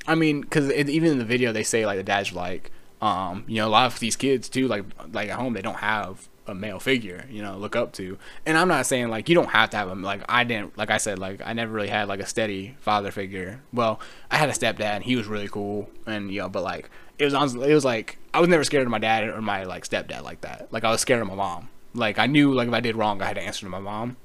[0.05, 2.69] I mean, because even in the video they say like the dad's like,
[3.01, 4.83] um, you know, a lot of these kids too, like
[5.13, 8.17] like at home they don't have a male figure, you know, look up to.
[8.45, 10.03] And I'm not saying like you don't have to have him.
[10.03, 13.11] Like I didn't, like I said, like I never really had like a steady father
[13.11, 13.61] figure.
[13.73, 16.89] Well, I had a stepdad, and he was really cool, and you know, but like
[17.17, 19.63] it was honestly, it was like I was never scared of my dad or my
[19.63, 20.67] like stepdad like that.
[20.71, 21.69] Like I was scared of my mom.
[21.93, 24.17] Like I knew like if I did wrong, I had to answer to my mom.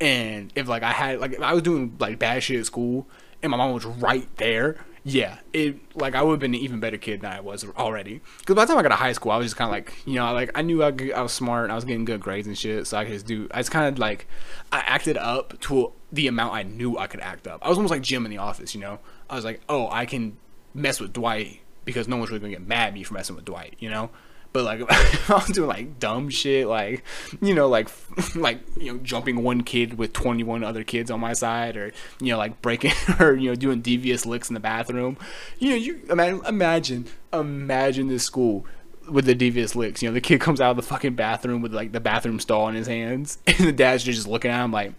[0.00, 3.06] And if like I had like if I was doing like bad shit at school
[3.42, 4.76] and my mom was right there
[5.08, 8.22] yeah, it like I would have been an even better kid than I was already.
[8.40, 9.94] Because by the time I got to high school, I was just kind of like,
[10.04, 12.48] you know, like I knew I, I was smart, and I was getting good grades
[12.48, 13.46] and shit, so I could just do.
[13.52, 14.26] I just kind of like,
[14.72, 17.64] I acted up to the amount I knew I could act up.
[17.64, 18.98] I was almost like Jim in the office, you know.
[19.30, 20.38] I was like, oh, I can
[20.74, 23.44] mess with Dwight because no one's really gonna get mad at me for messing with
[23.44, 24.10] Dwight, you know.
[24.56, 24.90] But like
[25.30, 27.04] I was doing like dumb shit, like
[27.42, 27.90] you know, like
[28.34, 31.92] like you know, jumping one kid with twenty one other kids on my side, or
[32.22, 35.18] you know, like breaking or you know, doing devious licks in the bathroom.
[35.58, 38.64] You know, you imagine imagine imagine this school
[39.10, 40.02] with the devious licks.
[40.02, 42.66] You know, the kid comes out of the fucking bathroom with like the bathroom stall
[42.68, 44.94] in his hands, and the dad's just looking at him like,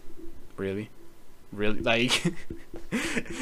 [0.56, 0.92] really,
[1.52, 2.32] really, like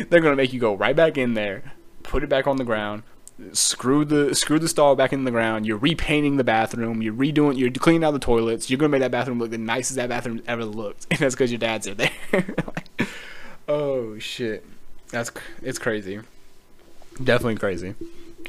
[0.10, 3.04] they're gonna make you go right back in there, put it back on the ground,
[3.52, 5.66] screw the screw the stall back in the ground.
[5.66, 7.02] You're repainting the bathroom.
[7.02, 7.58] You're redoing.
[7.58, 8.70] You're cleaning out the toilets.
[8.70, 11.52] You're gonna make that bathroom look the nicest that bathroom ever looked, and that's because
[11.52, 12.12] your dads are there.
[13.68, 14.66] oh shit,
[15.10, 15.32] that's
[15.62, 16.20] it's crazy.
[17.24, 17.96] Definitely crazy.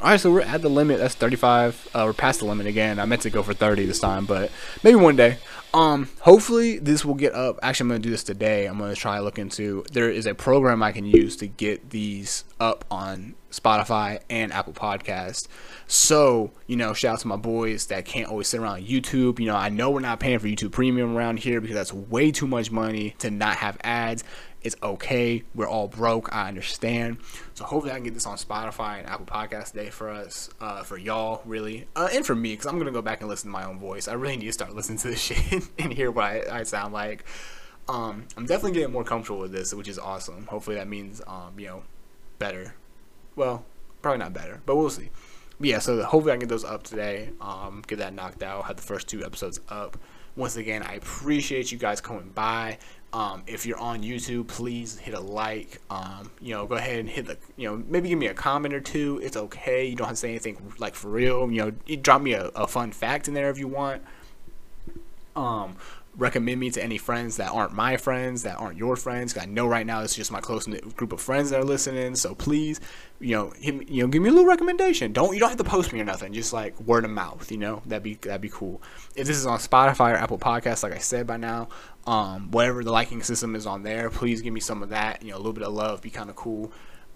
[0.03, 0.99] All right, so we're at the limit.
[0.99, 1.89] That's 35.
[1.95, 2.99] Uh, we're past the limit again.
[2.99, 4.51] I meant to go for 30 this time, but
[4.83, 5.39] maybe one day.
[5.73, 7.59] Um, hopefully this will get up.
[7.63, 8.67] Actually, I'm gonna do this today.
[8.67, 9.85] I'm gonna try look into.
[9.93, 14.75] There is a program I can use to get these up on Spotify and Apple
[14.75, 15.49] Podcast.
[15.87, 19.39] So you know, shout out to my boys that can't always sit around YouTube.
[19.39, 22.31] You know, I know we're not paying for YouTube Premium around here because that's way
[22.31, 24.25] too much money to not have ads.
[24.63, 25.45] It's okay.
[25.55, 26.35] We're all broke.
[26.35, 27.19] I understand.
[27.55, 30.83] So hopefully I can get this on Spotify and Apple Podcast today for us, uh,
[30.83, 33.53] for y'all, really, uh, and for me, because I'm gonna go back and listen to
[33.53, 34.09] my own voice.
[34.09, 36.93] I really need to start listening to this shit and hear what I, I sound
[36.93, 37.25] like.
[37.89, 40.47] Um, I'm definitely getting more comfortable with this, which is awesome.
[40.47, 41.83] Hopefully that means, um, you know,
[42.39, 42.75] better.
[43.37, 43.65] Well,
[44.03, 45.11] probably not better, but we'll see.
[45.59, 47.31] But yeah, so hopefully I can get those up today.
[47.41, 48.65] Um, get that knocked out.
[48.65, 49.97] Have the first two episodes up.
[50.37, 52.79] Once again, I appreciate you guys coming by.
[53.13, 55.81] Um, if you're on YouTube, please hit a like.
[55.89, 58.75] Um, you know, go ahead and hit the, you know, maybe give me a comment
[58.75, 59.19] or two.
[59.23, 59.87] It's okay.
[59.87, 61.51] You don't have to say anything like for real.
[61.51, 64.03] You know, drop me a, a fun fact in there if you want.
[65.35, 65.77] Um,
[66.17, 69.37] recommend me to any friends that aren't my friends, that aren't your friends.
[69.37, 72.15] I know right now it's just my close group of friends that are listening.
[72.17, 72.81] So please,
[73.21, 75.13] you know, you know, give me a little recommendation.
[75.13, 76.33] Don't you don't have to post me or nothing.
[76.33, 77.51] Just like word of mouth.
[77.51, 78.81] You know, that'd be that'd be cool.
[79.15, 81.69] If this is on Spotify or Apple Podcasts, like I said by now,
[82.07, 85.23] um, whatever the liking system is on there, please give me some of that.
[85.23, 86.73] You know, a little bit of love, be kind of cool.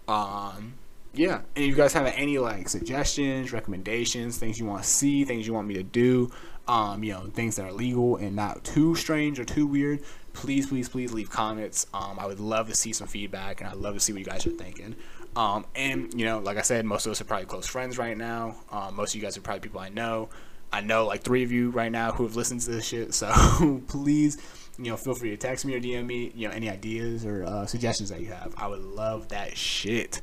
[0.09, 0.75] Um,
[1.13, 5.25] yeah, and if you guys have any like suggestions, recommendations, things you want to see,
[5.25, 6.31] things you want me to do,
[6.71, 10.03] um, you know, things that are legal and not too strange or too weird,
[10.35, 11.89] please, please, please leave comments.
[11.93, 14.25] Um, I would love to see some feedback, and I'd love to see what you
[14.25, 14.95] guys are thinking.
[15.35, 18.17] Um, and you know, like I said, most of us are probably close friends right
[18.17, 18.55] now.
[18.71, 20.29] Um, most of you guys are probably people I know.
[20.73, 23.15] I know like three of you right now who have listened to this shit.
[23.15, 24.39] So please,
[24.79, 26.31] you know, feel free to text me or DM me.
[26.37, 28.55] You know, any ideas or uh, suggestions that you have.
[28.57, 30.23] I would love that shit.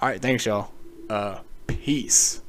[0.00, 0.72] All right, thanks, y'all.
[1.10, 2.40] Uh, peace.